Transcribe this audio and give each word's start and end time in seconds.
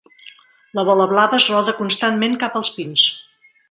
La 0.79 0.85
bola 0.87 1.07
blava 1.13 1.41
es 1.41 1.47
roda 1.53 1.77
constantment 1.85 2.37
cap 2.47 2.61
als 2.63 2.77
pins. 2.81 3.09